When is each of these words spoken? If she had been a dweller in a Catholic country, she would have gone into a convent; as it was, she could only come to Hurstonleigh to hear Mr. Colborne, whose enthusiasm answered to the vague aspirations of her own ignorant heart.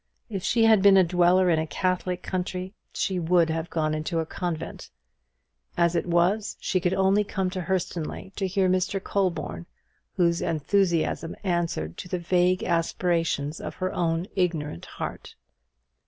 If 0.29 0.41
she 0.41 0.63
had 0.65 0.81
been 0.81 0.97
a 0.97 1.03
dweller 1.03 1.47
in 1.51 1.59
a 1.59 1.67
Catholic 1.67 2.23
country, 2.23 2.73
she 2.91 3.19
would 3.19 3.51
have 3.51 3.69
gone 3.69 3.93
into 3.93 4.17
a 4.19 4.25
convent; 4.25 4.89
as 5.77 5.95
it 5.95 6.07
was, 6.07 6.57
she 6.59 6.79
could 6.79 6.95
only 6.95 7.23
come 7.23 7.51
to 7.51 7.61
Hurstonleigh 7.61 8.33
to 8.35 8.47
hear 8.47 8.67
Mr. 8.67 8.99
Colborne, 8.99 9.67
whose 10.15 10.41
enthusiasm 10.41 11.35
answered 11.43 11.97
to 11.99 12.07
the 12.09 12.17
vague 12.17 12.63
aspirations 12.63 13.61
of 13.61 13.75
her 13.75 13.93
own 13.93 14.25
ignorant 14.35 14.87
heart. 14.87 15.35